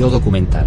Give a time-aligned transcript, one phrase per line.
[0.00, 0.64] Yo documental.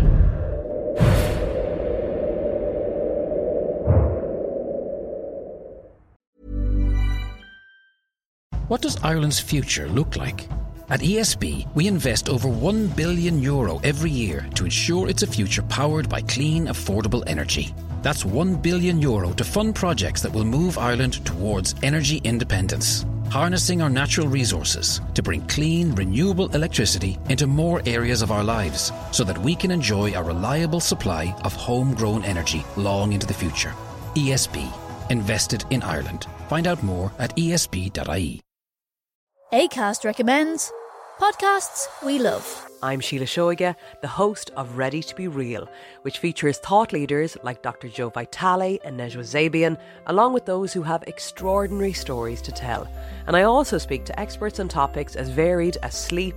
[8.68, 10.48] What does Ireland's future look like?
[10.90, 15.64] At ESB, we invest over 1 billion euro every year to ensure it's a future
[15.64, 17.74] powered by clean, affordable energy.
[18.04, 23.82] That's 1 billion euro to fund projects that will move Ireland towards energy independence, harnessing
[23.82, 29.24] our natural resources to bring clean, renewable electricity into more areas of our lives so
[29.24, 33.74] that we can enjoy a reliable supply of homegrown energy long into the future.
[34.16, 34.70] ESB,
[35.10, 36.28] invested in Ireland.
[36.50, 38.42] Find out more at esb.ie.
[39.54, 40.74] ACAST recommends
[41.20, 42.68] podcasts we love.
[42.82, 45.70] I'm Sheila Shoiga, the host of Ready to Be Real,
[46.02, 47.88] which features thought leaders like Dr.
[47.88, 52.88] Joe Vitale and Nejwa Zabian, along with those who have extraordinary stories to tell.
[53.28, 56.36] And I also speak to experts on topics as varied as sleep,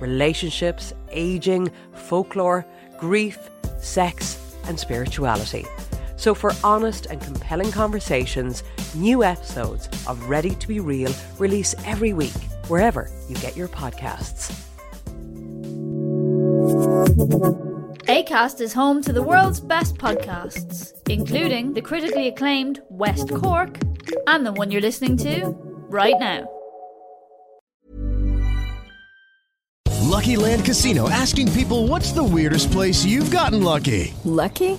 [0.00, 2.66] relationships, aging, folklore,
[2.98, 5.64] grief, sex, and spirituality.
[6.16, 12.12] So, for honest and compelling conversations, new episodes of Ready to Be Real release every
[12.12, 12.32] week,
[12.68, 14.54] wherever you get your podcasts.
[18.06, 23.78] ACAST is home to the world's best podcasts, including the critically acclaimed West Cork
[24.26, 25.56] and the one you're listening to
[25.88, 26.48] right now.
[30.16, 34.14] Lucky Land Casino asking people what's the weirdest place you've gotten lucky?
[34.24, 34.78] Lucky?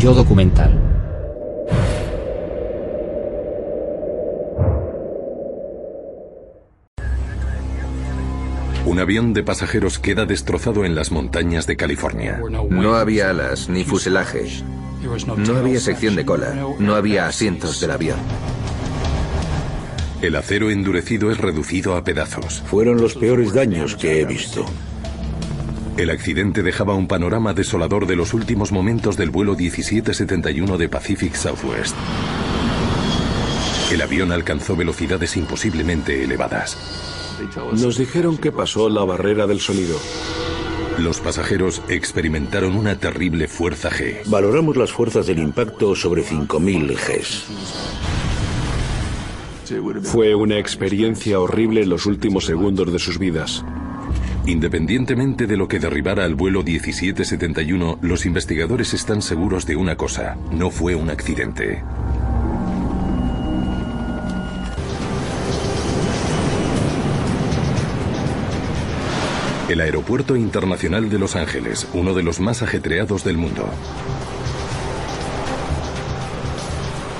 [0.00, 0.72] Yo documental.
[8.86, 12.40] Un avión de pasajeros queda destrozado en las montañas de California.
[12.70, 14.46] No había alas ni fuselaje.
[15.36, 16.54] No había sección de cola.
[16.78, 18.18] No había asientos del avión.
[20.22, 22.62] El acero endurecido es reducido a pedazos.
[22.64, 24.64] Fueron los peores daños que he visto.
[26.00, 31.34] El accidente dejaba un panorama desolador de los últimos momentos del vuelo 1771 de Pacific
[31.34, 31.94] Southwest.
[33.92, 36.78] El avión alcanzó velocidades imposiblemente elevadas.
[37.78, 39.98] Nos dijeron que pasó la barrera del sonido.
[40.96, 44.22] Los pasajeros experimentaron una terrible fuerza G.
[44.24, 47.44] Valoramos las fuerzas del impacto sobre 5.000 Gs.
[50.08, 53.62] Fue una experiencia horrible en los últimos segundos de sus vidas.
[54.46, 60.36] Independientemente de lo que derribara al vuelo 1771, los investigadores están seguros de una cosa,
[60.50, 61.82] no fue un accidente.
[69.68, 73.68] El Aeropuerto Internacional de Los Ángeles, uno de los más ajetreados del mundo.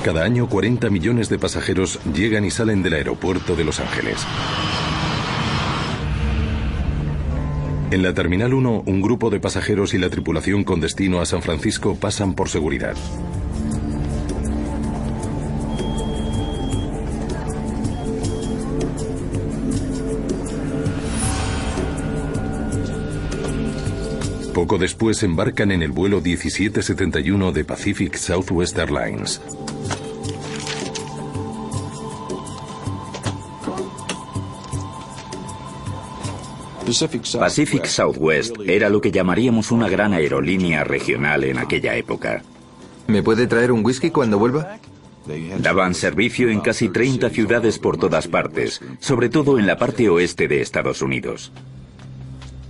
[0.04, 4.26] Cada año 40 millones de pasajeros llegan y salen del aeropuerto de Los Ángeles.
[7.90, 11.42] En la Terminal 1, un grupo de pasajeros y la tripulación con destino a San
[11.42, 12.94] Francisco pasan por seguridad.
[24.54, 29.40] Poco después embarcan en el vuelo 1771 de Pacific Southwest Airlines.
[37.38, 42.42] Pacific Southwest era lo que llamaríamos una gran aerolínea regional en aquella época.
[43.06, 44.78] ¿Me puede traer un whisky cuando vuelva?
[45.58, 50.48] Daban servicio en casi 30 ciudades por todas partes, sobre todo en la parte oeste
[50.48, 51.52] de Estados Unidos.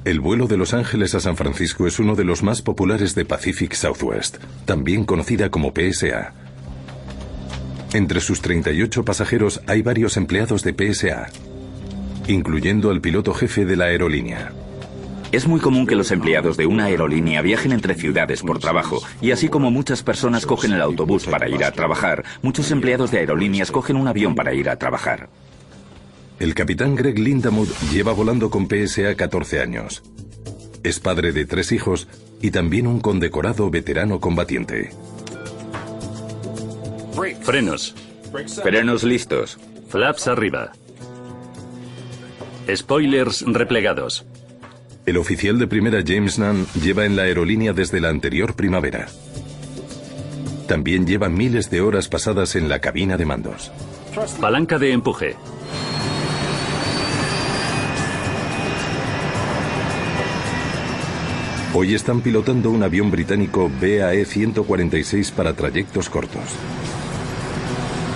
[0.05, 3.25] El vuelo de Los Ángeles a San Francisco es uno de los más populares de
[3.25, 6.33] Pacific Southwest, también conocida como PSA.
[7.93, 11.29] Entre sus 38 pasajeros hay varios empleados de PSA,
[12.33, 14.53] incluyendo al piloto jefe de la aerolínea.
[15.33, 19.31] Es muy común que los empleados de una aerolínea viajen entre ciudades por trabajo, y
[19.31, 23.71] así como muchas personas cogen el autobús para ir a trabajar, muchos empleados de aerolíneas
[23.71, 25.29] cogen un avión para ir a trabajar.
[26.41, 30.03] El capitán Greg Lindamood lleva volando con PSA 14 años.
[30.83, 32.09] Es padre de tres hijos
[32.41, 34.91] y también un condecorado veterano combatiente.
[37.43, 37.95] Frenos.
[38.63, 39.59] Frenos listos.
[39.89, 40.73] Flaps arriba.
[42.77, 44.27] Spoilers replegados.
[45.07, 49.07] El oficial de primera James Nunn lleva en la aerolínea desde la anterior primavera.
[50.67, 53.73] También lleva miles de horas pasadas en la cabina de mandos.
[54.41, 55.37] Palanca de empuje.
[61.73, 66.43] Hoy están pilotando un avión británico BAE 146 para trayectos cortos.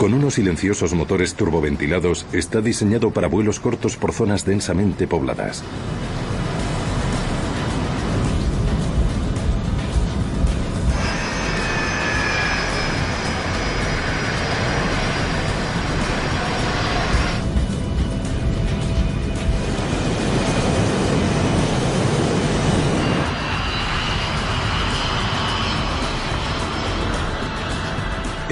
[0.05, 5.65] Con unos silenciosos motores turboventilados, está diseñado para vuelos cortos por zonas densamente pobladas.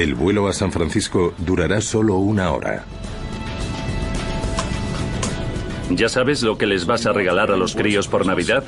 [0.03, 2.85] El vuelo a San Francisco durará solo una hora.
[5.91, 8.65] ¿Ya sabes lo que les vas a regalar a los críos por Navidad?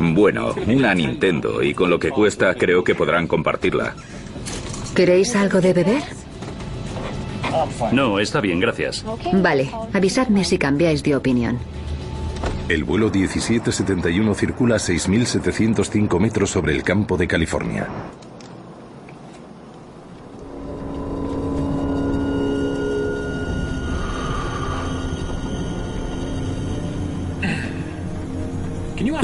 [0.00, 3.94] Bueno, una Nintendo y con lo que cuesta creo que podrán compartirla.
[4.92, 6.02] ¿Queréis algo de beber?
[7.92, 9.04] No, está bien, gracias.
[9.32, 11.60] Vale, avisadme si cambiáis de opinión.
[12.68, 17.86] El vuelo 1771 circula a 6.705 metros sobre el campo de California.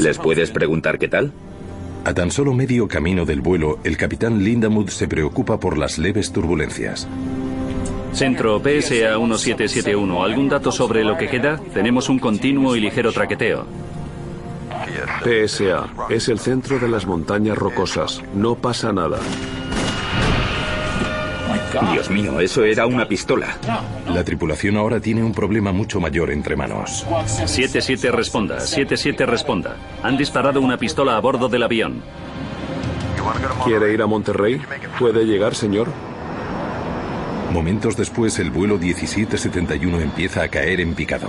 [0.07, 1.33] ¿Les puedes preguntar qué tal?
[2.05, 6.31] A tan solo medio camino del vuelo, el capitán Lindamood se preocupa por las leves
[6.31, 7.05] turbulencias.
[8.13, 10.23] Centro PSA 1771.
[10.23, 11.59] ¿Algún dato sobre lo que queda?
[11.73, 13.65] Tenemos un continuo y ligero traqueteo.
[15.25, 18.23] PSA es el centro de las montañas rocosas.
[18.33, 19.19] No pasa nada.
[21.91, 23.57] Dios mío, eso era una pistola.
[24.13, 27.05] La tripulación ahora tiene un problema mucho mayor entre manos.
[27.25, 29.75] 77 responda, 77 responda.
[30.03, 32.01] Han disparado una pistola a bordo del avión.
[33.65, 34.61] ¿Quiere ir a Monterrey?
[34.99, 35.89] ¿Puede llegar, señor?
[37.57, 41.27] Momentos después, el vuelo 1771 empieza a caer en picado.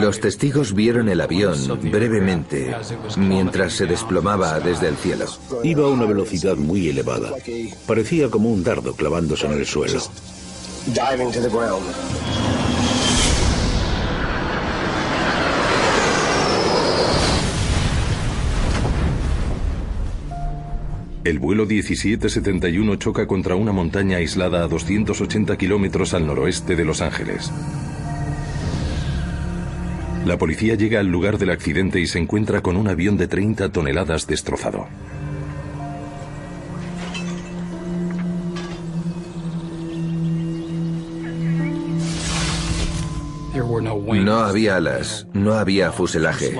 [0.00, 1.56] Los testigos vieron el avión
[1.88, 2.74] brevemente
[3.16, 5.26] mientras se desplomaba desde el cielo.
[5.62, 7.30] Iba a una velocidad muy elevada.
[7.86, 10.00] Parecía como un dardo clavándose en el suelo.
[21.28, 27.02] El vuelo 1771 choca contra una montaña aislada a 280 kilómetros al noroeste de Los
[27.02, 27.52] Ángeles.
[30.24, 33.70] La policía llega al lugar del accidente y se encuentra con un avión de 30
[33.72, 34.88] toneladas destrozado.
[43.80, 46.56] No había alas, no había fuselaje,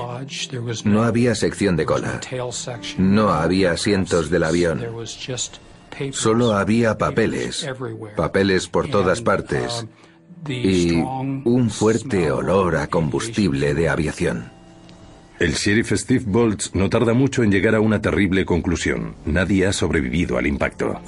[0.85, 2.19] no había sección de cola,
[2.97, 4.85] no había asientos del avión.
[6.11, 7.67] Solo había papeles,
[8.15, 9.85] papeles por todas partes
[10.47, 14.51] y un fuerte olor a combustible de aviación.
[15.39, 19.15] El sheriff Steve Boltz no tarda mucho en llegar a una terrible conclusión.
[19.25, 20.99] Nadie ha sobrevivido al impacto.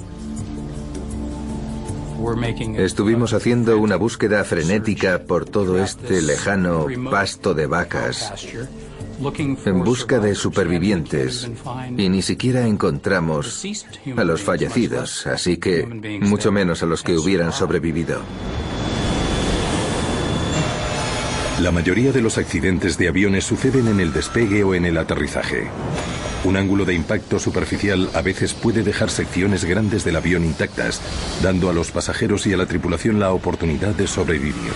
[2.76, 8.32] Estuvimos haciendo una búsqueda frenética por todo este lejano pasto de vacas
[9.64, 11.48] en busca de supervivientes
[11.96, 13.62] y ni siquiera encontramos
[14.16, 15.86] a los fallecidos, así que
[16.20, 18.20] mucho menos a los que hubieran sobrevivido.
[21.60, 25.68] La mayoría de los accidentes de aviones suceden en el despegue o en el aterrizaje.
[26.44, 31.00] Un ángulo de impacto superficial a veces puede dejar secciones grandes del avión intactas,
[31.40, 34.72] dando a los pasajeros y a la tripulación la oportunidad de sobrevivir.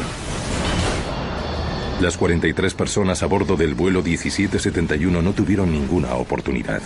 [2.01, 6.83] Las 43 personas a bordo del vuelo 1771 no tuvieron ninguna oportunidad.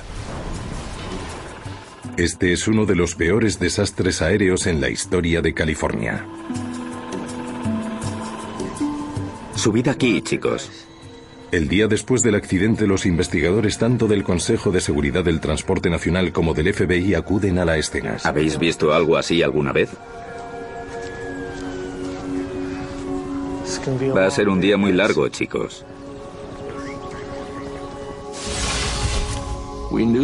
[2.16, 6.24] Este es uno de los peores desastres aéreos en la historia de California.
[9.56, 10.89] Subid aquí, chicos.
[11.52, 16.32] El día después del accidente, los investigadores tanto del Consejo de Seguridad del Transporte Nacional
[16.32, 18.18] como del FBI acuden a la escena.
[18.22, 19.90] ¿Habéis visto algo así alguna vez?
[24.16, 25.84] Va a ser un día muy largo, chicos.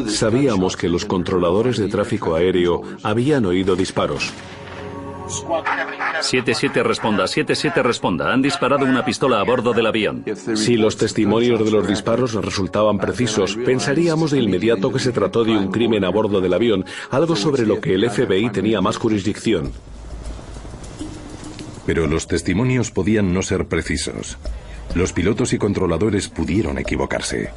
[0.08, 4.32] Sabíamos que los controladores de tráfico aéreo habían oído disparos.
[5.26, 8.32] 7-7 responda, 7-7 responda.
[8.32, 10.24] Han disparado una pistola a bordo del avión.
[10.54, 15.56] Si los testimonios de los disparos resultaban precisos, pensaríamos de inmediato que se trató de
[15.56, 19.72] un crimen a bordo del avión, algo sobre lo que el FBI tenía más jurisdicción.
[21.84, 24.38] Pero los testimonios podían no ser precisos.
[24.94, 27.50] Los pilotos y controladores pudieron equivocarse.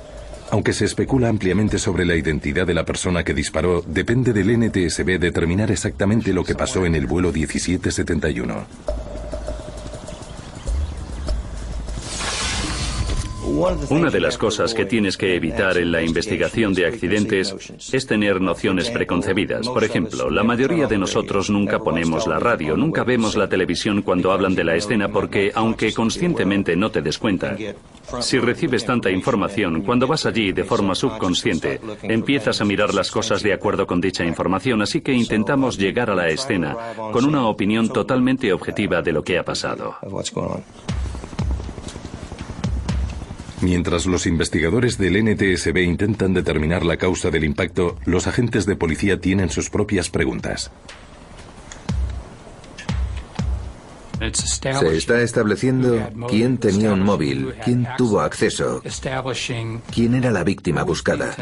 [0.52, 5.20] Aunque se especula ampliamente sobre la identidad de la persona que disparó, depende del NTSB
[5.20, 9.09] determinar exactamente lo que pasó en el vuelo 1771.
[13.90, 17.54] Una de las cosas que tienes que evitar en la investigación de accidentes
[17.92, 19.68] es tener nociones preconcebidas.
[19.68, 24.32] Por ejemplo, la mayoría de nosotros nunca ponemos la radio, nunca vemos la televisión cuando
[24.32, 27.58] hablan de la escena porque, aunque conscientemente no te des cuenta,
[28.22, 33.44] si recibes tanta información, cuando vas allí de forma subconsciente, empiezas a mirar las cosas
[33.44, 36.78] de acuerdo con dicha información, así que intentamos llegar a la escena
[37.12, 39.96] con una opinión totalmente objetiva de lo que ha pasado.
[43.62, 49.20] Mientras los investigadores del NTSB intentan determinar la causa del impacto, los agentes de policía
[49.20, 50.72] tienen sus propias preguntas.
[54.20, 58.82] Se está estableciendo quién tenía un móvil, quién tuvo acceso,
[59.94, 61.36] quién era la víctima buscada.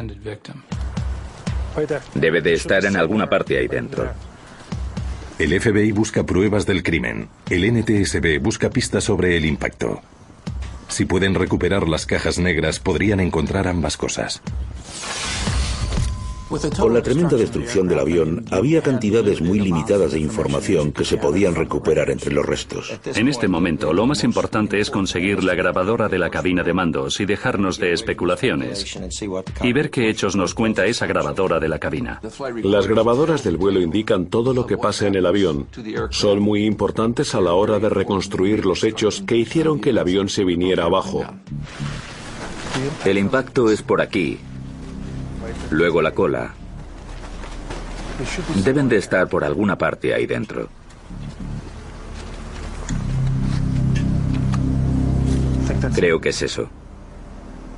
[2.16, 4.12] Debe de estar en alguna parte ahí dentro.
[5.38, 7.30] El FBI busca pruebas del crimen.
[7.50, 10.02] El NTSB busca pistas sobre el impacto.
[10.88, 14.42] Si pueden recuperar las cajas negras, podrían encontrar ambas cosas.
[16.80, 21.56] Con la tremenda destrucción del avión, había cantidades muy limitadas de información que se podían
[21.56, 22.98] recuperar entre los restos.
[23.16, 27.20] En este momento, lo más importante es conseguir la grabadora de la cabina de mandos
[27.20, 28.98] y dejarnos de especulaciones
[29.62, 32.22] y ver qué hechos nos cuenta esa grabadora de la cabina.
[32.64, 35.68] Las grabadoras del vuelo indican todo lo que pasa en el avión.
[36.12, 40.30] Son muy importantes a la hora de reconstruir los hechos que hicieron que el avión
[40.30, 41.26] se viniera abajo.
[43.06, 44.40] El impacto es por aquí,
[45.70, 46.54] luego la cola.
[48.64, 50.70] Deben de estar por alguna parte ahí dentro.
[55.94, 56.70] Creo que es eso.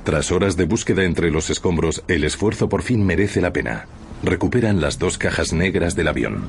[0.04, 3.86] Tras horas de búsqueda entre los escombros, el esfuerzo por fin merece la pena.
[4.22, 6.48] Recuperan las dos cajas negras del avión.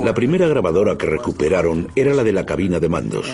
[0.00, 3.26] La primera grabadora que recuperaron era la de la cabina de mandos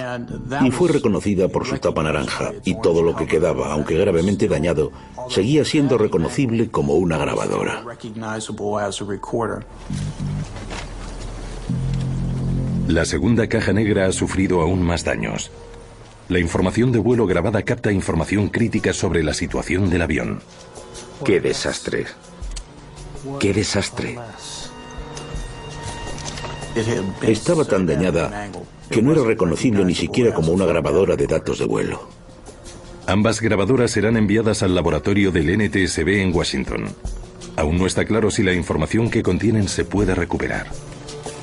[0.63, 4.93] y fue reconocida por su tapa naranja y todo lo que quedaba, aunque gravemente dañado,
[5.29, 7.85] seguía siendo reconocible como una grabadora.
[12.89, 15.51] La segunda caja negra ha sufrido aún más daños.
[16.29, 20.41] La información de vuelo grabada capta información crítica sobre la situación del avión.
[21.25, 22.07] ¡Qué desastre!
[23.41, 24.19] ¡Qué desastre!
[27.23, 28.51] Estaba tan dañada
[28.91, 32.09] que no era reconocible ni siquiera como una grabadora de datos de vuelo.
[33.07, 36.87] Ambas grabadoras serán enviadas al laboratorio del NTSB en Washington.
[37.57, 40.67] Aún no está claro si la información que contienen se puede recuperar.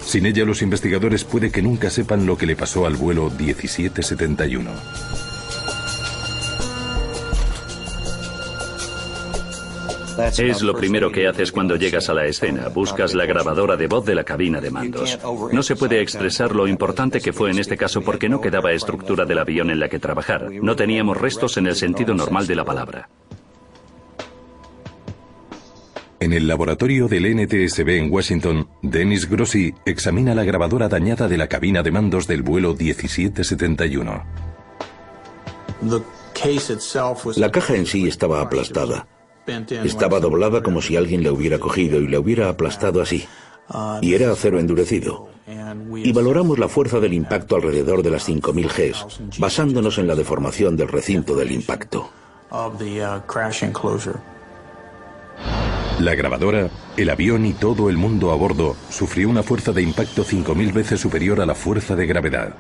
[0.05, 4.71] Sin ella, los investigadores puede que nunca sepan lo que le pasó al vuelo 1771.
[10.27, 12.69] Es lo primero que haces cuando llegas a la escena.
[12.69, 15.19] Buscas la grabadora de voz de la cabina de mandos.
[15.51, 19.25] No se puede expresar lo importante que fue en este caso porque no quedaba estructura
[19.25, 20.49] del avión en la que trabajar.
[20.51, 23.09] No teníamos restos en el sentido normal de la palabra.
[26.19, 31.47] En el laboratorio del NTSB en Washington, Dennis Grossi examina la grabadora dañada de la
[31.47, 34.23] cabina de mandos del vuelo 1771.
[37.37, 39.07] La caja en sí estaba aplastada.
[39.83, 43.27] Estaba doblada como si alguien la hubiera cogido y la hubiera aplastado así.
[44.01, 45.29] Y era acero endurecido.
[45.95, 50.77] Y valoramos la fuerza del impacto alrededor de las 5.000 Gs, basándonos en la deformación
[50.77, 52.10] del recinto del impacto.
[56.00, 60.25] La grabadora, el avión y todo el mundo a bordo sufrió una fuerza de impacto
[60.25, 62.55] 5.000 veces superior a la fuerza de gravedad.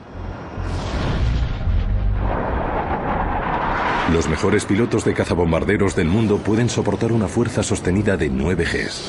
[4.11, 9.01] Los mejores pilotos de cazabombarderos del mundo pueden soportar una fuerza sostenida de 9 Gs.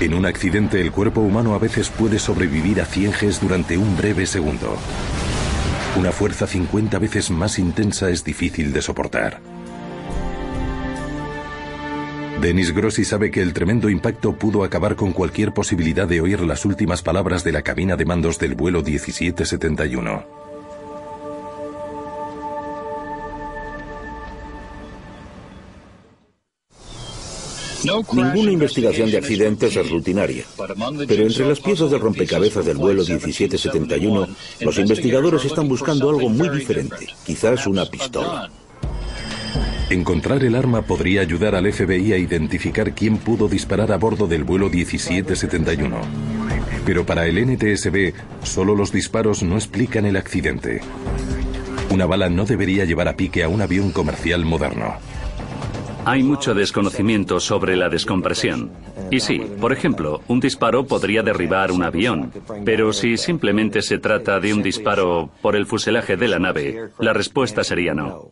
[0.00, 3.96] En un accidente el cuerpo humano a veces puede sobrevivir a 100 Gs durante un
[3.96, 4.76] breve segundo.
[5.96, 9.40] Una fuerza 50 veces más intensa es difícil de soportar.
[12.40, 16.64] Denis Grossi sabe que el tremendo impacto pudo acabar con cualquier posibilidad de oír las
[16.64, 20.51] últimas palabras de la cabina de mandos del vuelo 1771.
[27.84, 30.44] Ninguna investigación de accidentes es rutinaria.
[31.08, 34.28] Pero entre las piezas del rompecabezas del vuelo 1771,
[34.60, 38.50] los investigadores están buscando algo muy diferente, quizás una pistola.
[39.90, 44.44] Encontrar el arma podría ayudar al FBI a identificar quién pudo disparar a bordo del
[44.44, 45.96] vuelo 1771.
[46.86, 50.80] Pero para el NTSB, solo los disparos no explican el accidente.
[51.90, 54.96] Una bala no debería llevar a pique a un avión comercial moderno.
[56.04, 58.70] Hay mucho desconocimiento sobre la descompresión.
[59.10, 62.32] Y sí, por ejemplo, un disparo podría derribar un avión,
[62.64, 67.12] pero si simplemente se trata de un disparo por el fuselaje de la nave, la
[67.12, 68.30] respuesta sería no.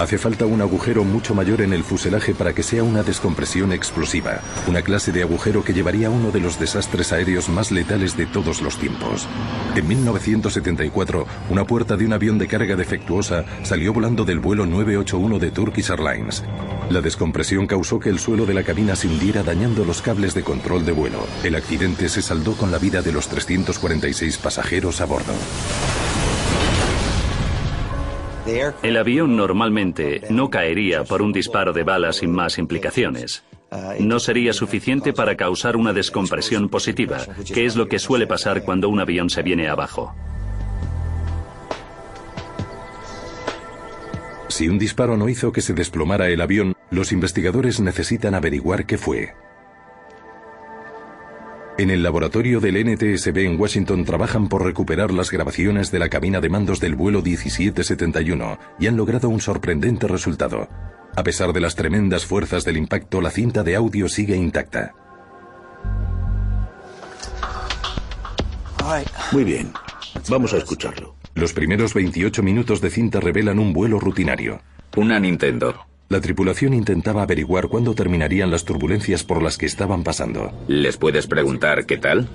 [0.00, 4.40] Hace falta un agujero mucho mayor en el fuselaje para que sea una descompresión explosiva,
[4.66, 8.24] una clase de agujero que llevaría a uno de los desastres aéreos más letales de
[8.24, 9.28] todos los tiempos.
[9.76, 15.38] En 1974, una puerta de un avión de carga defectuosa salió volando del vuelo 981
[15.38, 16.44] de Turkish Airlines.
[16.88, 20.42] La descompresión causó que el suelo de la cabina se hundiera dañando los cables de
[20.42, 21.26] control de vuelo.
[21.44, 25.34] El accidente se saldó con la vida de los 346 pasajeros a bordo.
[28.82, 33.44] El avión normalmente no caería por un disparo de bala sin más implicaciones.
[34.00, 37.18] No sería suficiente para causar una descompresión positiva,
[37.52, 40.14] que es lo que suele pasar cuando un avión se viene abajo.
[44.48, 48.98] Si un disparo no hizo que se desplomara el avión, los investigadores necesitan averiguar qué
[48.98, 49.34] fue.
[51.80, 56.38] En el laboratorio del NTSB en Washington trabajan por recuperar las grabaciones de la cabina
[56.38, 60.68] de mandos del vuelo 1771 y han logrado un sorprendente resultado.
[61.16, 64.94] A pesar de las tremendas fuerzas del impacto, la cinta de audio sigue intacta.
[69.32, 69.72] Muy bien,
[70.28, 71.14] vamos a escucharlo.
[71.34, 74.60] Los primeros 28 minutos de cinta revelan un vuelo rutinario.
[74.98, 75.86] Una Nintendo.
[76.10, 80.50] La tripulación intentaba averiguar cuándo terminarían las turbulencias por las que estaban pasando.
[80.66, 82.26] ¿Les puedes preguntar qué tal?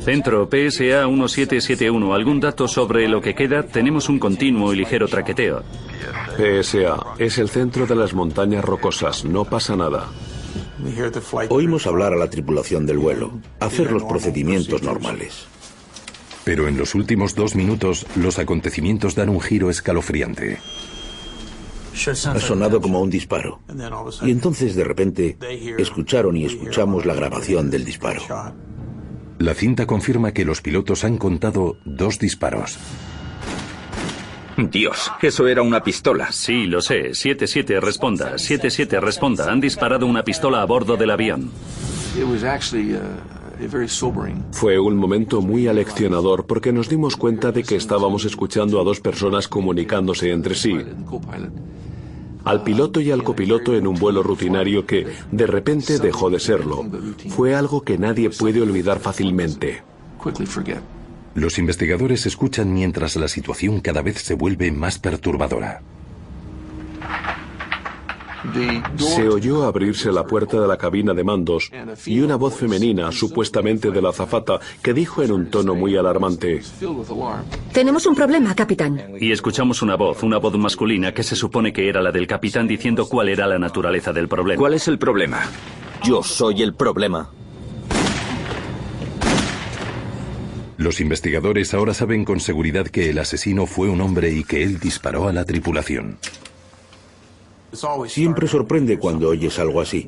[0.00, 2.14] Centro PSA 1771.
[2.14, 3.62] ¿Algún dato sobre lo que queda?
[3.62, 5.62] Tenemos un continuo y ligero traqueteo.
[6.38, 9.26] PSA es el centro de las montañas rocosas.
[9.26, 10.08] No pasa nada.
[11.50, 15.46] Oímos hablar a la tripulación del vuelo, hacer los procedimientos normales.
[16.44, 20.58] Pero en los últimos dos minutos, los acontecimientos dan un giro escalofriante.
[21.94, 23.60] Ha sonado como un disparo.
[24.22, 25.38] Y entonces de repente
[25.78, 28.22] escucharon y escuchamos la grabación del disparo.
[29.38, 32.78] La cinta confirma que los pilotos han contado dos disparos.
[34.56, 36.30] Dios, eso era una pistola.
[36.30, 37.10] Sí, lo sé.
[37.10, 38.34] 7-7, responda.
[38.34, 39.50] 7-7, responda.
[39.50, 41.50] Han disparado una pistola a bordo del avión.
[44.52, 49.00] Fue un momento muy aleccionador porque nos dimos cuenta de que estábamos escuchando a dos
[49.00, 50.76] personas comunicándose entre sí
[52.44, 56.84] al piloto y al copiloto en un vuelo rutinario que de repente dejó de serlo.
[57.28, 59.82] Fue algo que nadie puede olvidar fácilmente.
[61.34, 65.82] Los investigadores escuchan mientras la situación cada vez se vuelve más perturbadora.
[68.96, 71.70] Se oyó abrirse la puerta de la cabina de mandos
[72.06, 76.60] y una voz femenina, supuestamente de la azafata, que dijo en un tono muy alarmante.
[77.72, 79.00] Tenemos un problema, capitán.
[79.20, 82.68] Y escuchamos una voz, una voz masculina que se supone que era la del capitán
[82.68, 84.58] diciendo cuál era la naturaleza del problema.
[84.58, 85.40] ¿Cuál es el problema?
[86.04, 87.30] Yo soy el problema.
[90.76, 94.80] Los investigadores ahora saben con seguridad que el asesino fue un hombre y que él
[94.80, 96.18] disparó a la tripulación.
[98.06, 100.06] Siempre sorprende cuando oyes algo así,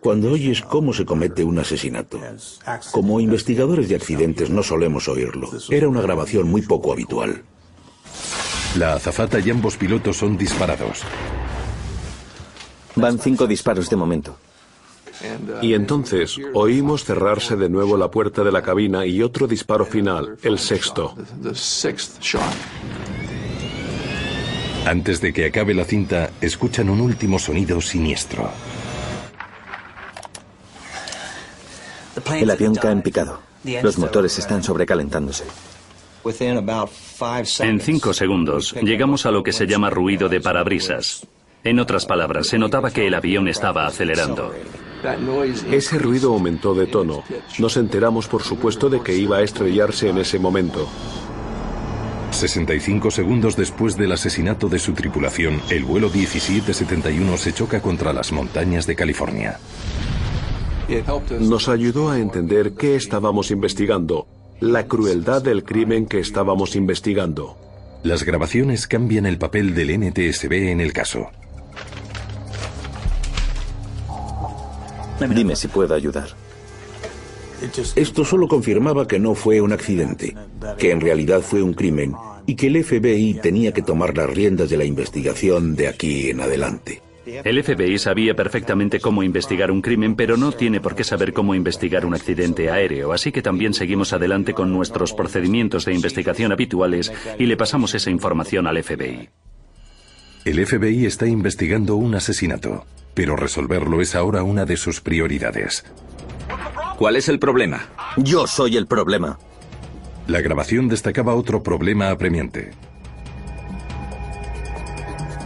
[0.00, 2.20] cuando oyes cómo se comete un asesinato.
[2.92, 5.50] Como investigadores de accidentes no solemos oírlo.
[5.70, 7.42] Era una grabación muy poco habitual.
[8.76, 11.02] La azafata y ambos pilotos son disparados.
[12.96, 14.36] Van cinco disparos de momento.
[15.62, 20.36] Y entonces oímos cerrarse de nuevo la puerta de la cabina y otro disparo final,
[20.42, 21.14] el sexto.
[24.88, 28.50] Antes de que acabe la cinta, escuchan un último sonido siniestro.
[32.32, 33.38] El avión cae en picado.
[33.82, 35.44] Los motores están sobrecalentándose.
[37.60, 41.26] En cinco segundos llegamos a lo que se llama ruido de parabrisas.
[41.64, 44.54] En otras palabras, se notaba que el avión estaba acelerando.
[45.70, 47.24] Ese ruido aumentó de tono.
[47.58, 50.88] Nos enteramos, por supuesto, de que iba a estrellarse en ese momento.
[52.38, 58.32] 65 segundos después del asesinato de su tripulación, el vuelo 1771 se choca contra las
[58.32, 59.58] montañas de California.
[61.40, 64.26] Nos ayudó a entender qué estábamos investigando,
[64.60, 67.58] la crueldad del crimen que estábamos investigando.
[68.02, 71.28] Las grabaciones cambian el papel del NTSB en el caso.
[75.20, 76.47] Dime si puedo ayudar.
[77.96, 80.34] Esto solo confirmaba que no fue un accidente,
[80.78, 82.14] que en realidad fue un crimen
[82.46, 86.40] y que el FBI tenía que tomar las riendas de la investigación de aquí en
[86.40, 87.02] adelante.
[87.44, 91.54] El FBI sabía perfectamente cómo investigar un crimen, pero no tiene por qué saber cómo
[91.54, 97.12] investigar un accidente aéreo, así que también seguimos adelante con nuestros procedimientos de investigación habituales
[97.38, 99.28] y le pasamos esa información al FBI.
[100.46, 105.84] El FBI está investigando un asesinato, pero resolverlo es ahora una de sus prioridades.
[106.98, 107.86] ¿Cuál es el problema?
[108.16, 109.38] Yo soy el problema.
[110.26, 112.72] La grabación destacaba otro problema apremiante.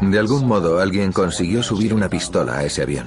[0.00, 3.06] De algún modo alguien consiguió subir una pistola a ese avión.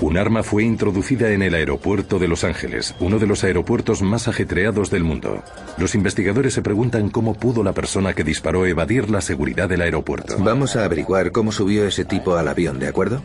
[0.00, 4.28] Un arma fue introducida en el aeropuerto de Los Ángeles, uno de los aeropuertos más
[4.28, 5.42] ajetreados del mundo.
[5.76, 10.36] Los investigadores se preguntan cómo pudo la persona que disparó evadir la seguridad del aeropuerto.
[10.38, 13.22] Vamos a averiguar cómo subió ese tipo al avión, ¿de acuerdo?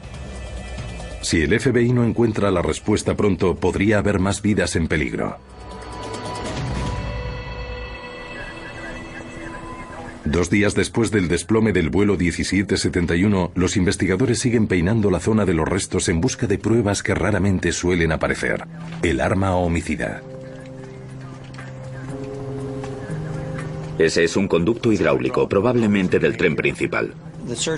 [1.22, 5.38] Si el FBI no encuentra la respuesta pronto, podría haber más vidas en peligro.
[10.26, 15.54] Dos días después del desplome del vuelo 1771, los investigadores siguen peinando la zona de
[15.54, 18.66] los restos en busca de pruebas que raramente suelen aparecer.
[19.02, 20.22] El arma homicida.
[23.98, 27.14] Ese es un conducto hidráulico, probablemente del tren principal.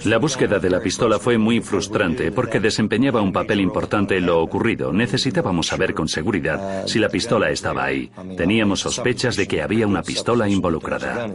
[0.06, 4.42] La búsqueda de la pistola fue muy frustrante porque desempeñaba un papel importante en lo
[4.42, 4.92] ocurrido.
[4.92, 8.12] Necesitábamos saber con seguridad si la pistola estaba ahí.
[8.38, 11.30] Teníamos sospechas de que había una pistola involucrada.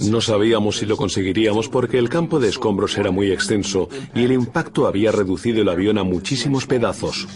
[0.00, 4.32] No sabíamos si lo conseguiríamos porque el campo de escombros era muy extenso y el
[4.32, 7.26] impacto había reducido el avión a muchísimos pedazos.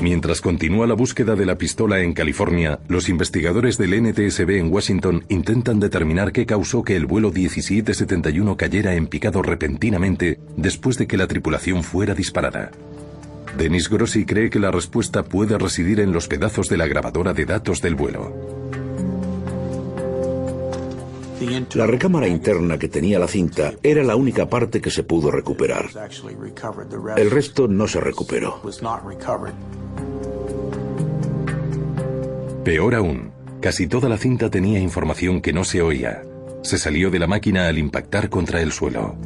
[0.00, 5.24] Mientras continúa la búsqueda de la pistola en California, los investigadores del NTSB en Washington
[5.28, 11.16] intentan determinar qué causó que el vuelo 1771 cayera en picado repentinamente después de que
[11.16, 12.70] la tripulación fuera disparada.
[13.56, 17.44] Dennis Grossi cree que la respuesta puede residir en los pedazos de la grabadora de
[17.44, 18.67] datos del vuelo.
[21.74, 25.86] La recámara interna que tenía la cinta era la única parte que se pudo recuperar.
[27.16, 28.60] El resto no se recuperó.
[32.64, 36.22] Peor aún, casi toda la cinta tenía información que no se oía.
[36.62, 39.16] Se salió de la máquina al impactar contra el suelo.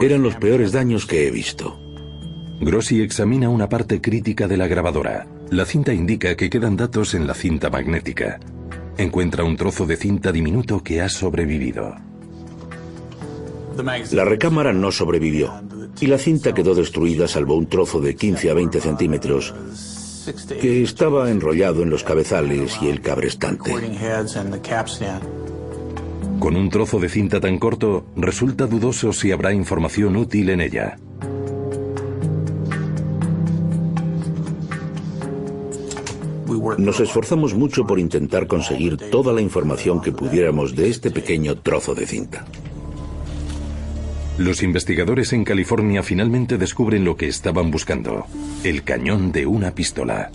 [0.00, 1.78] Eran los peores daños que he visto.
[2.60, 5.26] Grossi examina una parte crítica de la grabadora.
[5.50, 8.38] La cinta indica que quedan datos en la cinta magnética.
[8.98, 11.96] Encuentra un trozo de cinta diminuto que ha sobrevivido.
[14.12, 15.52] La recámara no sobrevivió
[16.00, 19.54] y la cinta quedó destruida salvo un trozo de 15 a 20 centímetros
[20.60, 23.72] que estaba enrollado en los cabezales y el cabrestante.
[26.38, 30.98] Con un trozo de cinta tan corto, resulta dudoso si habrá información útil en ella.
[36.78, 41.94] Nos esforzamos mucho por intentar conseguir toda la información que pudiéramos de este pequeño trozo
[41.94, 42.44] de cinta.
[44.38, 48.26] Los investigadores en California finalmente descubren lo que estaban buscando,
[48.64, 50.30] el cañón de una pistola.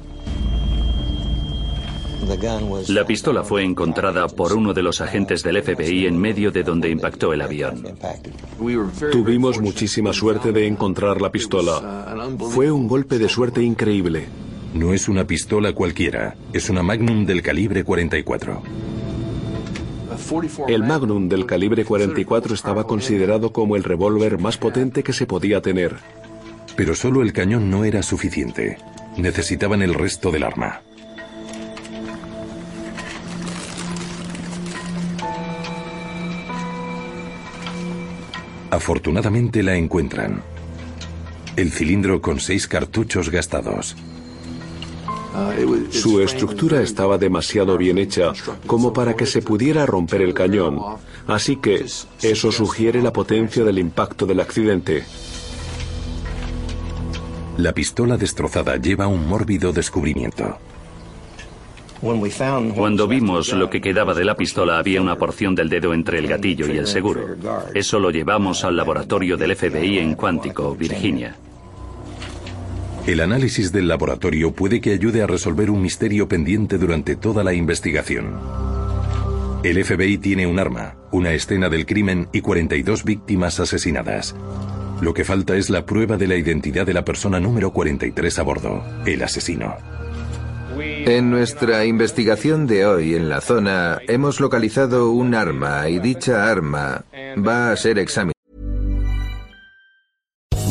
[2.90, 6.90] La pistola fue encontrada por uno de los agentes del FBI en medio de donde
[6.90, 7.84] impactó el avión.
[9.12, 12.16] Tuvimos muchísima suerte de encontrar la pistola.
[12.52, 14.28] Fue un golpe de suerte increíble.
[14.74, 18.62] No es una pistola cualquiera, es una Magnum del calibre 44.
[20.68, 25.62] El Magnum del calibre 44 estaba considerado como el revólver más potente que se podía
[25.62, 25.96] tener.
[26.76, 28.78] Pero solo el cañón no era suficiente.
[29.16, 30.82] Necesitaban el resto del arma.
[38.70, 40.42] Afortunadamente la encuentran.
[41.56, 43.96] El cilindro con seis cartuchos gastados.
[45.90, 48.34] Su estructura estaba demasiado bien hecha
[48.66, 50.80] como para que se pudiera romper el cañón,
[51.28, 51.86] así que
[52.22, 55.04] eso sugiere la potencia del impacto del accidente.
[57.58, 60.58] La pistola destrozada lleva un mórbido descubrimiento.
[62.76, 66.28] Cuando vimos lo que quedaba de la pistola había una porción del dedo entre el
[66.28, 67.36] gatillo y el seguro.
[67.74, 71.36] Eso lo llevamos al laboratorio del FBI en Quantico, Virginia.
[73.08, 77.54] El análisis del laboratorio puede que ayude a resolver un misterio pendiente durante toda la
[77.54, 78.38] investigación.
[79.64, 84.36] El FBI tiene un arma, una escena del crimen y 42 víctimas asesinadas.
[85.00, 88.44] Lo que falta es la prueba de la identidad de la persona número 43 a
[88.44, 89.78] bordo, el asesino.
[90.78, 97.06] En nuestra investigación de hoy en la zona hemos localizado un arma y dicha arma
[97.38, 98.37] va a ser examinada.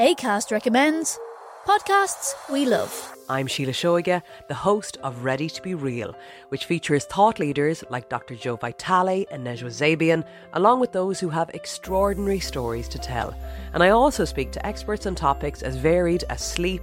[0.00, 1.18] ACAST recommends
[1.66, 3.14] podcasts we love.
[3.28, 6.16] I'm Sheila Shoiga, the host of Ready to Be Real,
[6.48, 8.34] which features thought leaders like Dr.
[8.34, 13.34] Joe Vitale and Nejwa Zabian, along with those who have extraordinary stories to tell.
[13.74, 16.80] And I also speak to experts on topics as varied as sleep,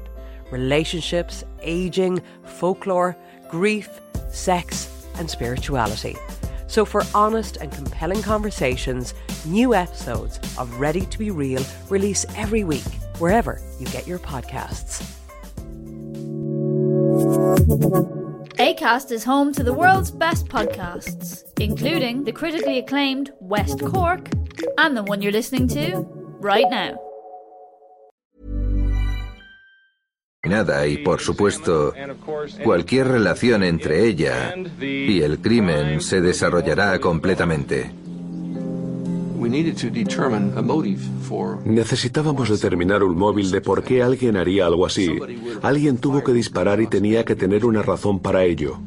[0.51, 3.17] relationships, aging, folklore,
[3.49, 3.99] grief,
[4.29, 6.15] sex, and spirituality.
[6.67, 12.65] So, for honest and compelling conversations, new episodes of Ready to Be Real release every
[12.65, 12.83] week,
[13.19, 15.03] wherever you get your podcasts.
[18.57, 24.29] ACAST is home to the world's best podcasts, including the critically acclaimed West Cork
[24.77, 26.05] and the one you're listening to
[26.39, 26.97] right now.
[30.45, 31.93] Nada y por supuesto
[32.63, 37.91] cualquier relación entre ella y el crimen se desarrollará completamente.
[41.65, 45.17] Necesitábamos determinar un móvil de por qué alguien haría algo así.
[45.61, 48.79] Alguien tuvo que disparar y tenía que tener una razón para ello.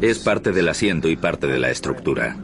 [0.00, 2.36] Es parte del asiento y parte de la estructura.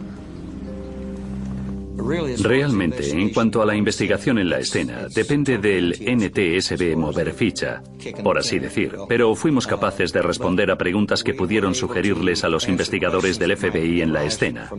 [1.99, 7.83] Realmente, en cuanto a la investigación en la escena, depende del NTSB mover ficha,
[8.23, 12.69] por así decir, pero fuimos capaces de responder a preguntas que pudieron sugerirles a los
[12.69, 14.71] investigadores del FBI en la escena.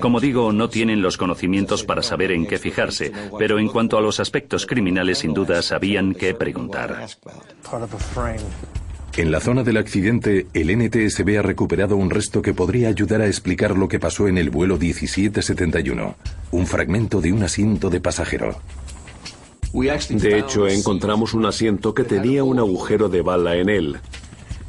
[0.00, 4.00] Como digo, no tienen los conocimientos para saber en qué fijarse, pero en cuanto a
[4.00, 7.06] los aspectos criminales, sin duda sabían qué preguntar.
[9.16, 13.26] En la zona del accidente, el NTSB ha recuperado un resto que podría ayudar a
[13.26, 16.16] explicar lo que pasó en el vuelo 1771,
[16.52, 18.60] un fragmento de un asiento de pasajero.
[19.72, 23.98] De hecho, encontramos un asiento que tenía un agujero de bala en él.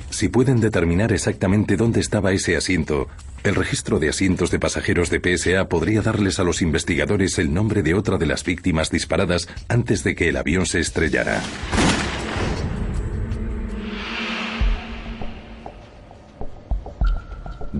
[0.09, 3.07] Si pueden determinar exactamente dónde estaba ese asiento,
[3.43, 7.81] el registro de asientos de pasajeros de PSA podría darles a los investigadores el nombre
[7.81, 11.41] de otra de las víctimas disparadas antes de que el avión se estrellara.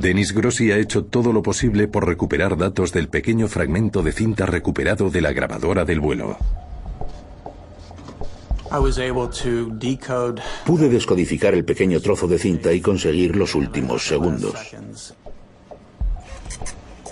[0.01, 4.47] Denis Grossi ha hecho todo lo posible por recuperar datos del pequeño fragmento de cinta
[4.47, 6.37] recuperado de la grabadora del vuelo.
[10.65, 14.55] Pude descodificar el pequeño trozo de cinta y conseguir los últimos segundos.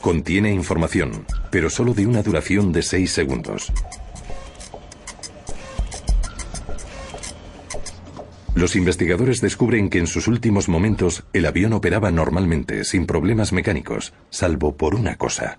[0.01, 3.71] Contiene información, pero solo de una duración de 6 segundos.
[8.59, 14.11] Los investigadores descubren que en sus últimos momentos el avión operaba normalmente, sin problemas mecánicos,
[14.31, 15.57] salvo por una cosa.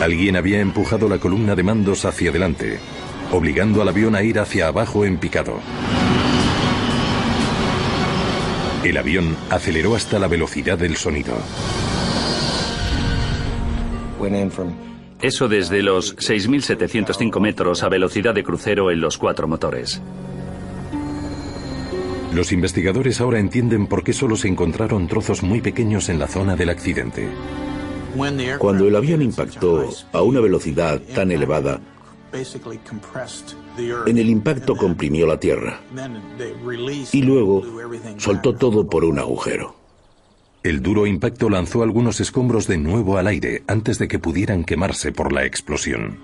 [0.00, 2.78] Alguien había empujado la columna de mandos hacia adelante,
[3.32, 5.58] obligando al avión a ir hacia abajo en picado.
[8.84, 11.36] El avión aceleró hasta la velocidad del sonido.
[15.20, 20.00] Eso desde los 6.705 metros a velocidad de crucero en los cuatro motores.
[22.32, 26.54] Los investigadores ahora entienden por qué solo se encontraron trozos muy pequeños en la zona
[26.56, 27.28] del accidente.
[28.58, 31.80] Cuando el avión impactó a una velocidad tan elevada,
[34.06, 35.80] en el impacto comprimió la tierra
[37.12, 37.62] y luego
[38.18, 39.77] soltó todo por un agujero.
[40.68, 45.12] El duro impacto lanzó algunos escombros de nuevo al aire antes de que pudieran quemarse
[45.12, 46.18] por la explosión.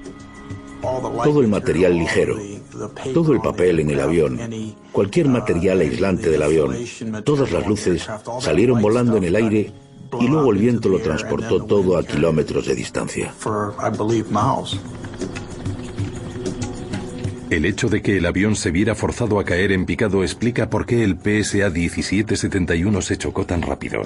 [0.82, 2.36] Todo el material ligero,
[3.14, 4.38] todo el papel en el avión,
[4.92, 6.76] cualquier material aislante del avión,
[7.24, 8.06] todas las luces
[8.42, 9.72] salieron volando en el aire
[10.20, 13.32] y luego el viento lo transportó todo a kilómetros de distancia.
[17.48, 20.84] El hecho de que el avión se viera forzado a caer en picado explica por
[20.84, 24.02] qué el PSA 1771 se chocó tan rápido.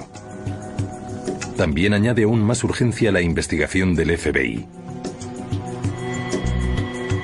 [1.59, 4.65] También añade aún más urgencia la investigación del FBI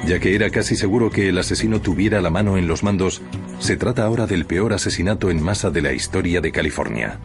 [0.06, 3.22] ya que era casi seguro que el asesino tuviera la mano en los mandos,
[3.60, 7.18] se trata ahora del peor asesinato en masa de la historia de California.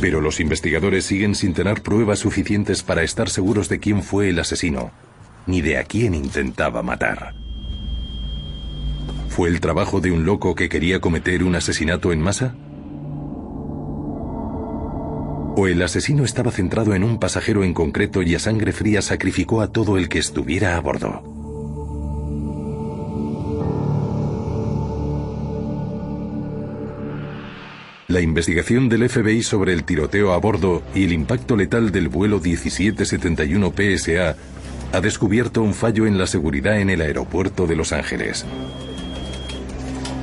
[0.00, 4.38] Pero los investigadores siguen sin tener pruebas suficientes para estar seguros de quién fue el
[4.38, 4.92] asesino,
[5.46, 7.34] ni de a quién intentaba matar.
[9.28, 12.54] ¿Fue el trabajo de un loco que quería cometer un asesinato en masa?
[15.58, 19.62] ¿O el asesino estaba centrado en un pasajero en concreto y a sangre fría sacrificó
[19.62, 21.22] a todo el que estuviera a bordo?
[28.06, 32.38] La investigación del FBI sobre el tiroteo a bordo y el impacto letal del vuelo
[32.38, 34.36] 1771 PSA
[34.92, 38.44] ha descubierto un fallo en la seguridad en el aeropuerto de Los Ángeles.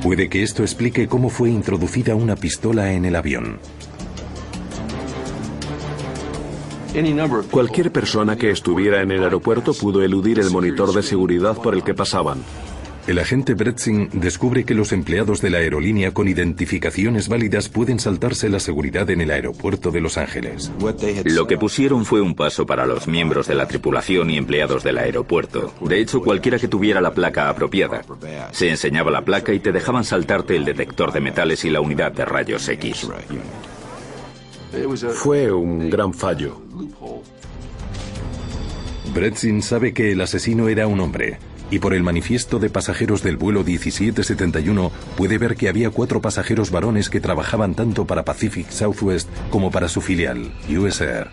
[0.00, 3.58] Puede que esto explique cómo fue introducida una pistola en el avión.
[7.50, 11.82] Cualquier persona que estuviera en el aeropuerto pudo eludir el monitor de seguridad por el
[11.82, 12.38] que pasaban.
[13.08, 18.48] El agente Bretzing descubre que los empleados de la aerolínea con identificaciones válidas pueden saltarse
[18.48, 20.70] la seguridad en el aeropuerto de Los Ángeles.
[21.24, 24.98] Lo que pusieron fue un paso para los miembros de la tripulación y empleados del
[24.98, 25.74] aeropuerto.
[25.80, 28.02] De hecho, cualquiera que tuviera la placa apropiada.
[28.52, 32.12] Se enseñaba la placa y te dejaban saltarte el detector de metales y la unidad
[32.12, 33.08] de rayos X.
[35.14, 36.60] Fue un gran fallo.
[39.14, 41.38] Bretzin sabe que el asesino era un hombre,
[41.70, 46.70] y por el manifiesto de pasajeros del vuelo 1771 puede ver que había cuatro pasajeros
[46.70, 51.28] varones que trabajaban tanto para Pacific Southwest como para su filial, US Air.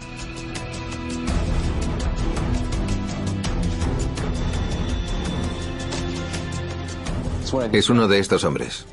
[7.74, 8.86] Es uno de estos hombres.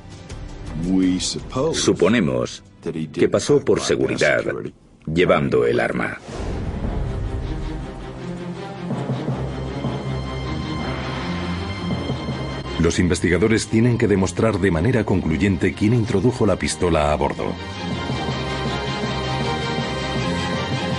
[1.74, 2.62] Suponemos
[3.12, 4.44] que pasó por seguridad
[5.12, 6.18] llevando el arma.
[12.80, 17.52] Los investigadores tienen que demostrar de manera concluyente quién introdujo la pistola a bordo.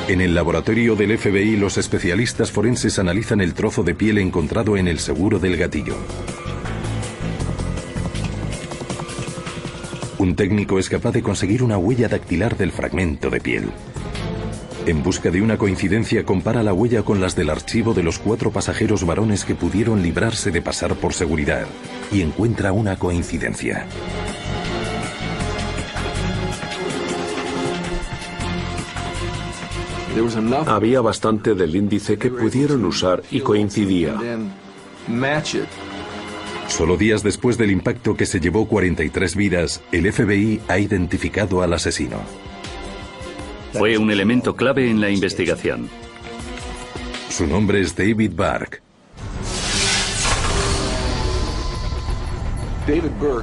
[0.10, 4.88] En el laboratorio del FBI los especialistas forenses analizan el trozo de piel encontrado en
[4.88, 5.96] el seguro del gatillo.
[10.20, 13.72] Un técnico es capaz de conseguir una huella dactilar del fragmento de piel.
[14.86, 18.52] En busca de una coincidencia compara la huella con las del archivo de los cuatro
[18.52, 21.68] pasajeros varones que pudieron librarse de pasar por seguridad
[22.12, 23.88] y encuentra una coincidencia.
[30.68, 34.18] Había bastante del índice que pudieron usar y coincidía.
[36.80, 41.74] Solo días después del impacto que se llevó 43 vidas, el FBI ha identificado al
[41.74, 42.22] asesino.
[43.74, 45.90] Fue un elemento clave en la investigación.
[47.28, 48.82] Su nombre es David Bark.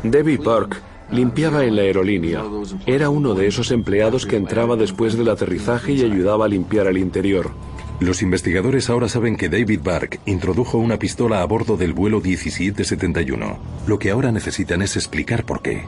[0.03, 0.79] David Burke
[1.11, 2.43] limpiaba en la aerolínea.
[2.87, 6.97] Era uno de esos empleados que entraba después del aterrizaje y ayudaba a limpiar el
[6.97, 7.51] interior.
[8.01, 13.59] Los investigadores ahora saben que David Bark introdujo una pistola a bordo del vuelo 1771.
[13.87, 15.85] Lo que ahora necesitan es explicar por qué.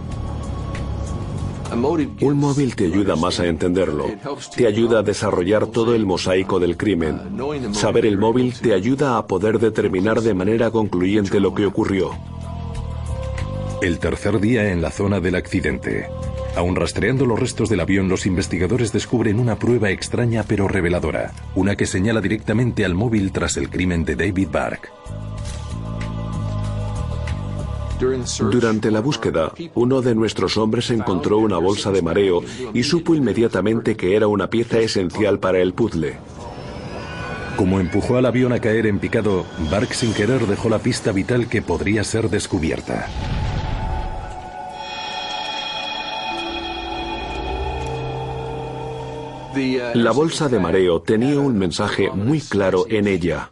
[2.21, 4.07] Un móvil te ayuda más a entenderlo.
[4.57, 7.21] Te ayuda a desarrollar todo el mosaico del crimen.
[7.73, 12.13] Saber el móvil te ayuda a poder determinar de manera concluyente lo que ocurrió.
[13.83, 16.09] El tercer día en la zona del accidente.
[16.57, 21.77] Aún rastreando los restos del avión, los investigadores descubren una prueba extraña pero reveladora, una
[21.77, 24.91] que señala directamente al móvil tras el crimen de David Bark.
[28.51, 32.43] Durante la búsqueda, uno de nuestros hombres encontró una bolsa de mareo
[32.73, 36.17] y supo inmediatamente que era una pieza esencial para el puzzle.
[37.57, 41.49] Como empujó al avión a caer en picado, Bark sin querer dejó la pista vital
[41.49, 43.09] que podría ser descubierta.
[49.95, 53.51] La bolsa de mareo tenía un mensaje muy claro en ella.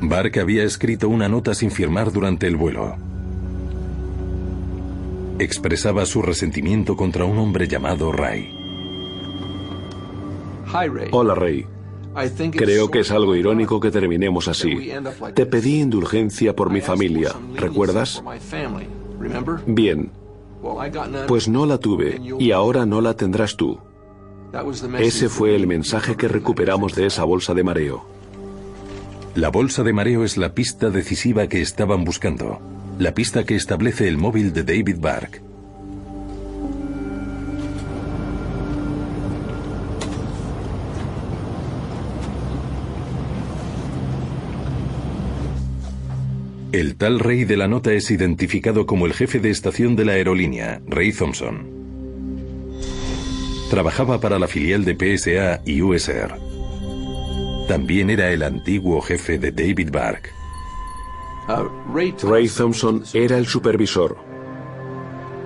[0.00, 2.96] Bark había escrito una nota sin firmar durante el vuelo.
[5.38, 8.58] expresaba su resentimiento contra un hombre llamado Ray.
[11.10, 11.66] Hola, Ray.
[12.52, 14.92] Creo que es algo irónico que terminemos así.
[15.34, 18.22] Te pedí indulgencia por mi familia, ¿recuerdas?
[19.66, 20.10] Bien.
[21.26, 23.78] Pues no la tuve y ahora no la tendrás tú.
[24.98, 28.04] Ese fue el mensaje que recuperamos de esa bolsa de mareo.
[29.34, 32.60] La bolsa de mareo es la pista decisiva que estaban buscando,
[32.98, 35.42] la pista que establece el móvil de David Bark.
[46.72, 50.12] El tal rey de la nota es identificado como el jefe de estación de la
[50.12, 51.66] aerolínea, Ray Thompson.
[53.68, 56.38] Trabajaba para la filial de PSA y USR.
[57.68, 60.32] También era el antiguo jefe de David Bark.
[61.92, 64.16] Ray Thompson era el supervisor.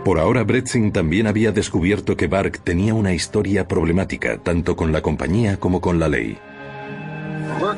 [0.05, 5.03] Por ahora, Bretzing también había descubierto que Bark tenía una historia problemática, tanto con la
[5.03, 6.39] compañía como con la ley.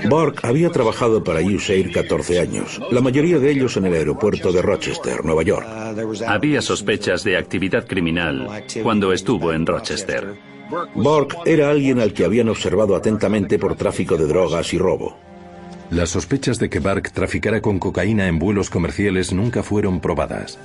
[0.08, 4.62] Borg había trabajado para USAID 14 años, la mayoría de ellos en el aeropuerto de
[4.62, 5.66] Rochester, Nueva York.
[6.26, 10.34] Había sospechas de actividad criminal cuando estuvo en Rochester.
[10.94, 15.27] Borg era alguien al que habían observado atentamente por tráfico de drogas y robo.
[15.90, 20.58] Las sospechas de que Bark traficara con cocaína en vuelos comerciales nunca fueron probadas.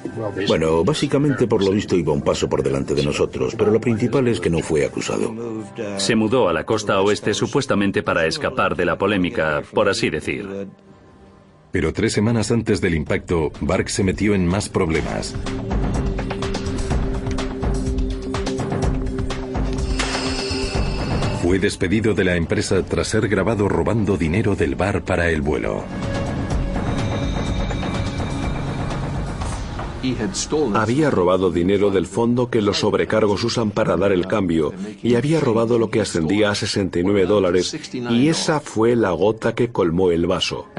[0.47, 4.27] Bueno, básicamente por lo visto iba un paso por delante de nosotros, pero lo principal
[4.27, 5.33] es que no fue acusado.
[5.97, 10.67] Se mudó a la costa oeste supuestamente para escapar de la polémica, por así decir.
[11.71, 15.35] Pero tres semanas antes del impacto, Bark se metió en más problemas.
[21.53, 25.83] Fue despedido de la empresa tras ser grabado robando dinero del bar para el vuelo.
[30.73, 34.73] Había robado dinero del fondo que los sobrecargos usan para dar el cambio
[35.03, 37.77] y había robado lo que ascendía a 69 dólares
[38.09, 40.69] y esa fue la gota que colmó el vaso.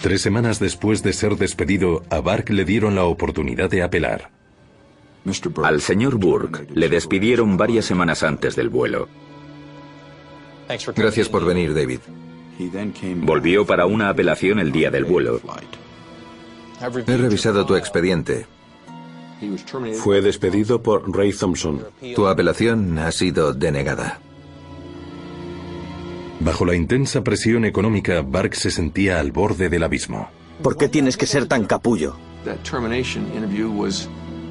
[0.00, 4.37] Tres semanas después de ser despedido, a Bark le dieron la oportunidad de apelar.
[5.64, 9.08] Al señor Burke le despidieron varias semanas antes del vuelo.
[10.94, 12.00] Gracias por venir, David.
[13.22, 15.40] Volvió para una apelación el día del vuelo.
[17.06, 18.46] He revisado tu expediente.
[20.02, 21.84] Fue despedido por Ray Thompson.
[22.14, 24.20] Tu apelación ha sido denegada.
[26.40, 30.28] Bajo la intensa presión económica, Bark se sentía al borde del abismo.
[30.62, 32.16] ¿Por qué tienes que ser tan capullo?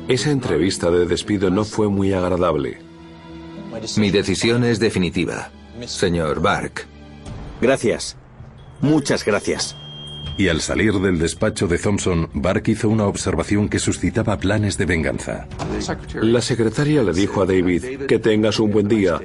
[0.08, 2.78] Esa entrevista de despido no fue muy agradable.
[3.98, 5.52] Mi decisión es definitiva,
[5.86, 6.88] señor Bark.
[7.60, 8.16] Gracias.
[8.80, 9.76] Muchas gracias.
[10.38, 14.86] Y al salir del despacho de Thompson, Bark hizo una observación que suscitaba planes de
[14.86, 15.48] venganza.
[16.22, 19.20] La secretaria le dijo a David que tengas un buen día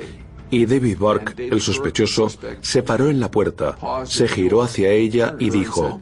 [0.50, 2.28] y David Bark, el sospechoso,
[2.60, 6.00] se paró en la puerta, se giró hacia ella y dijo,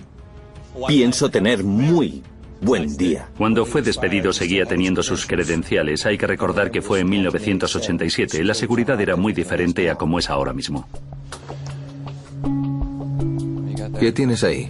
[0.89, 2.23] Pienso tener muy
[2.61, 3.29] buen día.
[3.37, 6.07] Cuando fue despedido seguía teniendo sus credenciales.
[6.07, 8.45] Hay que recordar que fue en 1987.
[8.45, 10.89] La seguridad era muy diferente a como es ahora mismo.
[13.99, 14.69] ¿Qué tienes ahí?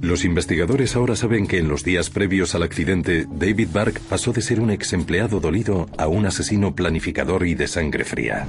[0.00, 4.42] Los investigadores ahora saben que en los días previos al accidente, David Bark pasó de
[4.42, 8.46] ser un ex empleado dolido a un asesino planificador y de sangre fría.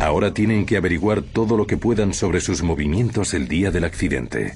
[0.00, 4.54] Ahora tienen que averiguar todo lo que puedan sobre sus movimientos el día del accidente.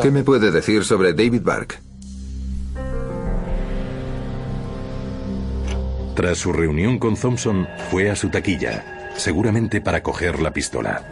[0.00, 1.80] ¿Qué me puede decir sobre David Bark?
[6.14, 11.02] Tras su reunión con Thompson, fue a su taquilla, seguramente para coger la pistola.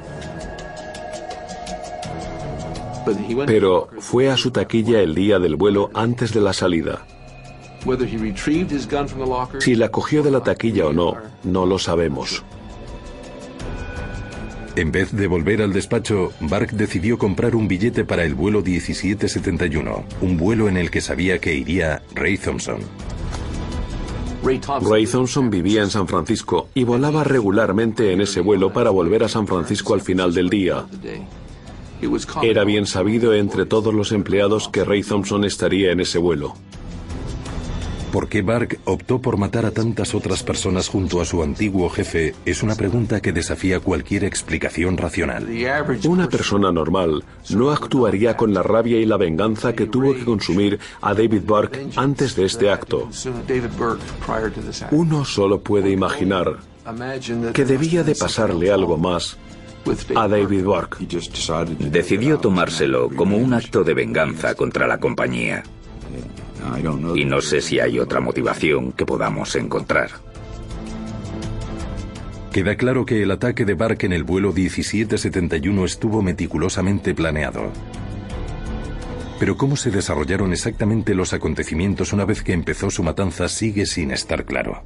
[3.46, 7.04] Pero fue a su taquilla el día del vuelo antes de la salida.
[9.58, 12.42] Si la cogió de la taquilla o no, no lo sabemos.
[14.76, 20.04] En vez de volver al despacho, Bark decidió comprar un billete para el vuelo 1771,
[20.20, 22.80] un vuelo en el que sabía que iría Ray Thompson.
[24.42, 29.28] Ray Thompson vivía en San Francisco y volaba regularmente en ese vuelo para volver a
[29.28, 30.84] San Francisco al final del día.
[32.42, 36.54] Era bien sabido entre todos los empleados que Ray Thompson estaría en ese vuelo.
[38.14, 42.32] ¿Por qué Bark optó por matar a tantas otras personas junto a su antiguo jefe?
[42.44, 45.48] Es una pregunta que desafía cualquier explicación racional.
[46.06, 50.78] Una persona normal no actuaría con la rabia y la venganza que tuvo que consumir
[51.00, 53.08] a David Burke antes de este acto.
[54.92, 56.58] Uno solo puede imaginar
[57.52, 59.36] que debía de pasarle algo más
[60.14, 60.98] a David Bark.
[61.80, 65.64] Decidió tomárselo como un acto de venganza contra la compañía.
[67.14, 70.10] Y no sé si hay otra motivación que podamos encontrar.
[72.52, 77.72] Queda claro que el ataque de Bark en el vuelo 1771 estuvo meticulosamente planeado.
[79.40, 84.12] Pero cómo se desarrollaron exactamente los acontecimientos una vez que empezó su matanza sigue sin
[84.12, 84.84] estar claro.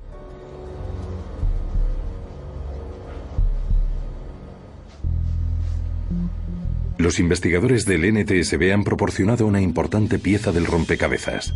[6.98, 11.54] Los investigadores del NTSB han proporcionado una importante pieza del rompecabezas.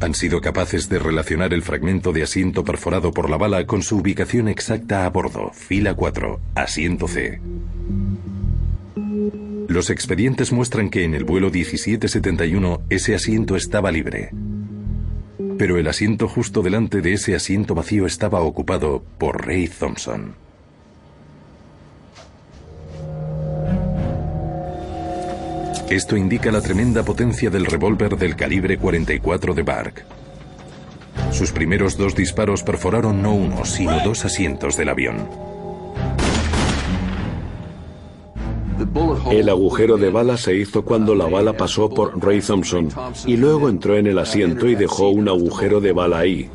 [0.00, 3.96] Han sido capaces de relacionar el fragmento de asiento perforado por la bala con su
[3.96, 7.40] ubicación exacta a bordo, fila 4, asiento C.
[9.68, 14.32] Los expedientes muestran que en el vuelo 1771 ese asiento estaba libre.
[15.56, 20.43] Pero el asiento justo delante de ese asiento vacío estaba ocupado por Ray Thompson.
[25.90, 30.04] Esto indica la tremenda potencia del revólver del calibre 44 de Bark.
[31.30, 35.28] Sus primeros dos disparos perforaron no uno, sino dos asientos del avión.
[39.30, 42.88] El agujero de bala se hizo cuando la bala pasó por Ray Thompson
[43.26, 46.50] y luego entró en el asiento y dejó un agujero de bala ahí.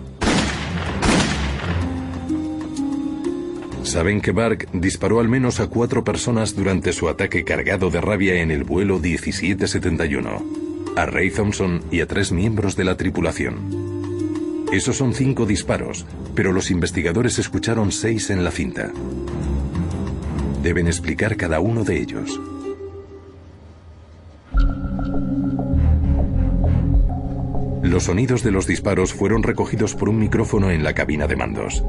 [3.89, 8.35] Saben que Bark disparó al menos a cuatro personas durante su ataque cargado de rabia
[8.35, 10.45] en el vuelo 1771,
[10.95, 14.67] a Ray Thompson y a tres miembros de la tripulación.
[14.71, 18.91] Esos son cinco disparos, pero los investigadores escucharon seis en la cinta.
[20.61, 22.39] Deben explicar cada uno de ellos.
[27.81, 31.83] Los sonidos de los disparos fueron recogidos por un micrófono en la cabina de mandos.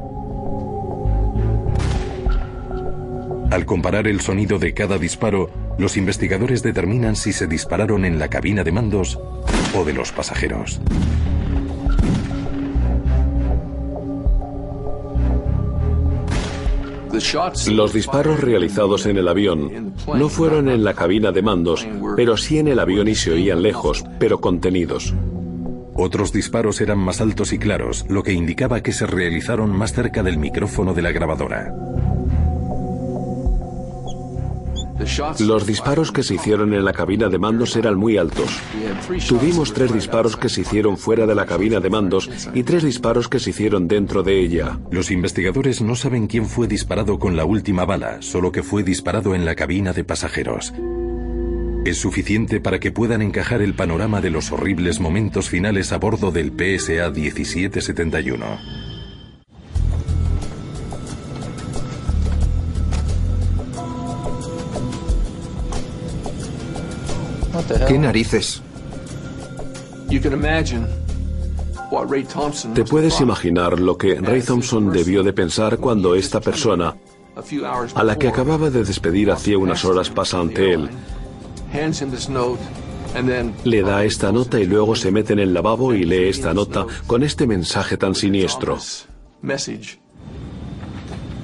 [3.51, 8.29] Al comparar el sonido de cada disparo, los investigadores determinan si se dispararon en la
[8.29, 9.19] cabina de mandos
[9.75, 10.79] o de los pasajeros.
[17.69, 21.85] Los disparos realizados en el avión no fueron en la cabina de mandos,
[22.15, 25.13] pero sí en el avión y se oían lejos, pero contenidos.
[25.93, 30.23] Otros disparos eran más altos y claros, lo que indicaba que se realizaron más cerca
[30.23, 31.75] del micrófono de la grabadora.
[35.39, 38.49] Los disparos que se hicieron en la cabina de mandos eran muy altos.
[39.27, 43.27] Tuvimos tres disparos que se hicieron fuera de la cabina de mandos y tres disparos
[43.27, 44.79] que se hicieron dentro de ella.
[44.91, 49.35] Los investigadores no saben quién fue disparado con la última bala, solo que fue disparado
[49.35, 50.73] en la cabina de pasajeros.
[51.83, 56.31] Es suficiente para que puedan encajar el panorama de los horribles momentos finales a bordo
[56.31, 58.80] del PSA 1771.
[67.87, 68.61] ¿Qué narices?
[72.73, 76.95] Te puedes imaginar lo que Ray Thompson debió de pensar cuando esta persona,
[77.95, 80.89] a la que acababa de despedir hacía unas horas, pasa ante él.
[83.63, 86.85] Le da esta nota y luego se mete en el lavabo y lee esta nota
[87.07, 88.77] con este mensaje tan siniestro.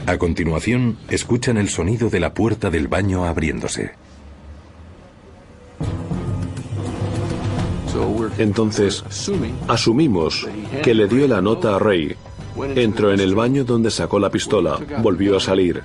[0.05, 3.91] A continuación, escuchan el sonido de la puerta del baño abriéndose.
[8.37, 9.03] Entonces,
[9.67, 10.47] asumimos
[10.83, 12.15] que le dio la nota a Ray.
[12.75, 15.83] Entró en el baño donde sacó la pistola, volvió a salir.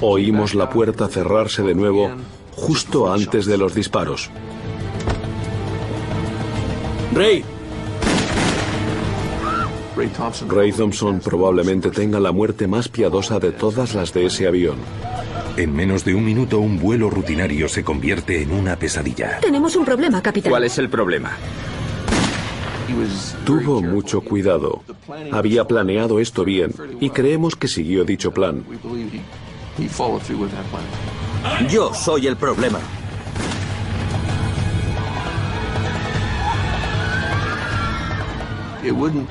[0.00, 2.10] Oímos la puerta cerrarse de nuevo
[2.54, 4.30] justo antes de los disparos.
[7.14, 7.44] Ray.
[10.48, 14.76] Ray Thompson probablemente tenga la muerte más piadosa de todas las de ese avión.
[15.56, 19.38] En menos de un minuto un vuelo rutinario se convierte en una pesadilla.
[19.40, 20.50] Tenemos un problema, capitán.
[20.50, 21.32] ¿Cuál es el problema?
[23.44, 24.82] Tuvo mucho cuidado.
[25.30, 28.64] Había planeado esto bien y creemos que siguió dicho plan.
[31.68, 32.80] Yo soy el problema.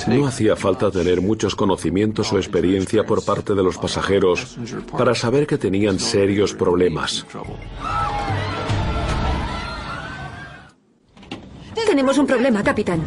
[0.07, 4.57] No hacía falta tener muchos conocimientos o experiencia por parte de los pasajeros
[4.97, 7.26] para saber que tenían serios problemas.
[11.91, 13.01] Tenemos un problema, capitán.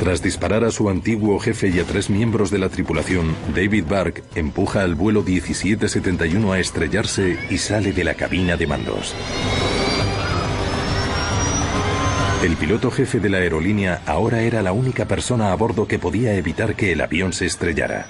[0.00, 4.22] Tras disparar a su antiguo jefe y a tres miembros de la tripulación, David Bark
[4.34, 9.14] empuja al vuelo 1771 a estrellarse y sale de la cabina de mandos.
[12.44, 16.34] El piloto jefe de la aerolínea ahora era la única persona a bordo que podía
[16.34, 18.06] evitar que el avión se estrellara.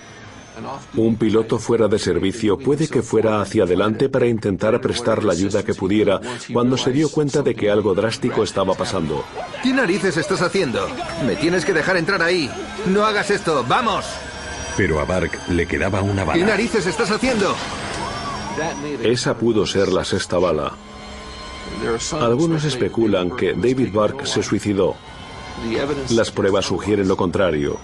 [0.96, 5.62] Un piloto fuera de servicio puede que fuera hacia adelante para intentar prestar la ayuda
[5.62, 6.20] que pudiera
[6.52, 9.24] cuando se dio cuenta de que algo drástico estaba pasando.
[9.62, 10.84] ¿Qué narices estás haciendo?
[11.24, 12.50] Me tienes que dejar entrar ahí.
[12.86, 13.64] No hagas esto.
[13.68, 14.04] ¡Vamos!
[14.76, 16.40] Pero a Bark le quedaba una bala.
[16.40, 17.54] ¿Qué narices estás haciendo?
[19.00, 20.72] Esa pudo ser la sexta bala.
[22.20, 24.96] Algunos especulan que David Bark se suicidó.
[26.10, 27.78] Las pruebas sugieren lo contrario.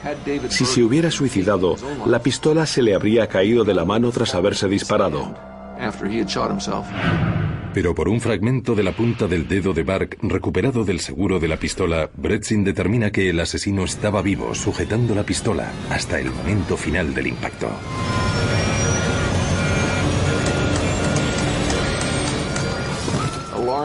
[0.49, 1.77] Si se hubiera suicidado,
[2.07, 5.35] la pistola se le habría caído de la mano tras haberse disparado.
[7.73, 11.49] Pero por un fragmento de la punta del dedo de Bark recuperado del seguro de
[11.49, 16.77] la pistola, Bretzin determina que el asesino estaba vivo, sujetando la pistola hasta el momento
[16.77, 17.69] final del impacto.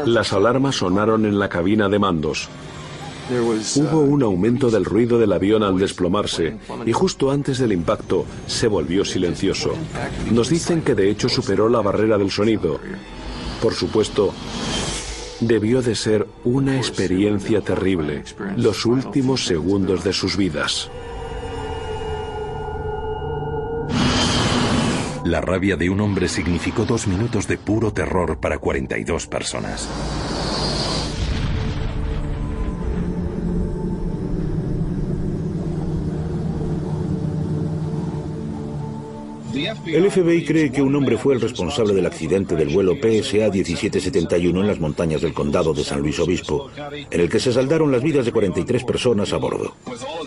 [0.05, 2.49] Las alarmas sonaron en la cabina de mandos.
[3.76, 8.67] Hubo un aumento del ruido del avión al desplomarse y justo antes del impacto se
[8.67, 9.71] volvió silencioso.
[10.32, 12.80] Nos dicen que de hecho superó la barrera del sonido.
[13.61, 14.32] Por supuesto,
[15.39, 18.23] debió de ser una experiencia terrible,
[18.57, 20.89] los últimos segundos de sus vidas.
[25.26, 29.89] La rabia de un hombre significó dos minutos de puro terror para 42 personas.
[39.88, 44.61] El FBI cree que un hombre fue el responsable del accidente del vuelo PSA 1771
[44.61, 48.03] en las montañas del condado de San Luis Obispo, en el que se saldaron las
[48.03, 49.76] vidas de 43 personas a bordo.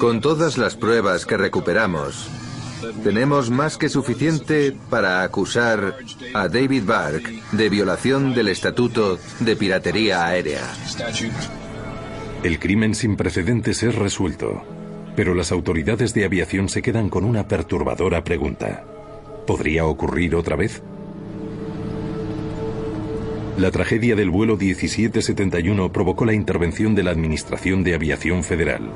[0.01, 2.29] Con todas las pruebas que recuperamos,
[3.03, 5.97] tenemos más que suficiente para acusar
[6.35, 7.23] a David Bark
[7.53, 10.63] de violación del Estatuto de Piratería Aérea.
[12.43, 14.63] El crimen sin precedentes es resuelto,
[15.17, 18.85] pero las autoridades de aviación se quedan con una perturbadora pregunta.
[19.47, 20.83] ¿Podría ocurrir otra vez?
[23.59, 28.93] La tragedia del vuelo 1771 provocó la intervención de la Administración de Aviación Federal.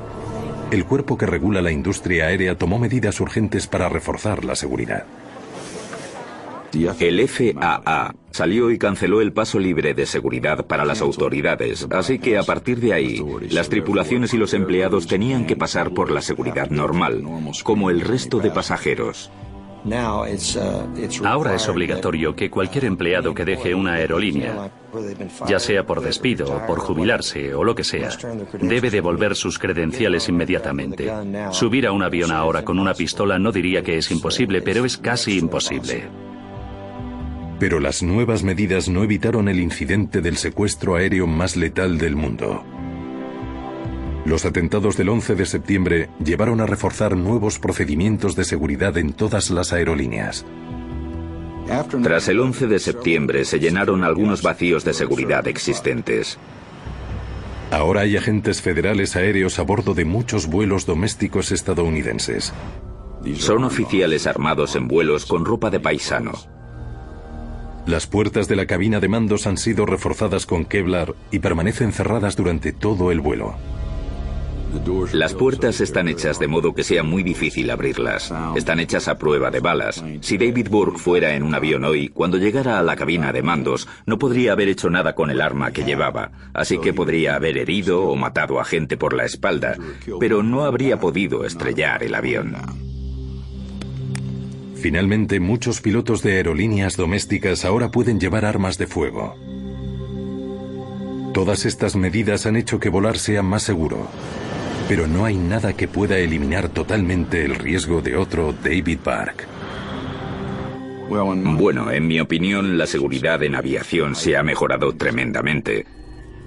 [0.73, 5.05] El cuerpo que regula la industria aérea tomó medidas urgentes para reforzar la seguridad.
[6.99, 12.39] El FAA salió y canceló el paso libre de seguridad para las autoridades, así que
[12.39, 16.71] a partir de ahí, las tripulaciones y los empleados tenían que pasar por la seguridad
[16.71, 17.23] normal,
[17.61, 19.29] como el resto de pasajeros.
[21.25, 24.71] Ahora es obligatorio que cualquier empleado que deje una aerolínea,
[25.47, 28.09] ya sea por despido o por jubilarse o lo que sea,
[28.61, 31.11] debe devolver sus credenciales inmediatamente.
[31.51, 34.97] Subir a un avión ahora con una pistola no diría que es imposible, pero es
[34.97, 36.03] casi imposible.
[37.59, 42.63] Pero las nuevas medidas no evitaron el incidente del secuestro aéreo más letal del mundo.
[44.25, 49.49] Los atentados del 11 de septiembre llevaron a reforzar nuevos procedimientos de seguridad en todas
[49.49, 50.45] las aerolíneas.
[52.03, 56.37] Tras el 11 de septiembre se llenaron algunos vacíos de seguridad existentes.
[57.71, 62.53] Ahora hay agentes federales aéreos a bordo de muchos vuelos domésticos estadounidenses.
[63.35, 66.33] Son oficiales armados en vuelos con ropa de paisano.
[67.85, 72.35] Las puertas de la cabina de mandos han sido reforzadas con Kevlar y permanecen cerradas
[72.35, 73.55] durante todo el vuelo.
[75.13, 78.33] Las puertas están hechas de modo que sea muy difícil abrirlas.
[78.55, 80.03] Están hechas a prueba de balas.
[80.21, 83.87] Si David Burke fuera en un avión hoy, cuando llegara a la cabina de mandos,
[84.05, 86.31] no podría haber hecho nada con el arma que llevaba.
[86.53, 89.77] Así que podría haber herido o matado a gente por la espalda,
[90.19, 92.55] pero no habría podido estrellar el avión.
[94.75, 99.35] Finalmente, muchos pilotos de aerolíneas domésticas ahora pueden llevar armas de fuego.
[101.33, 104.07] Todas estas medidas han hecho que volar sea más seguro.
[104.87, 109.47] Pero no hay nada que pueda eliminar totalmente el riesgo de otro David Park.
[111.09, 115.85] Bueno, en mi opinión, la seguridad en aviación se ha mejorado tremendamente.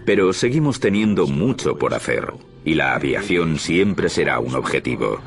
[0.05, 2.33] Pero seguimos teniendo mucho por hacer,
[2.65, 5.21] y la aviación siempre será un objetivo.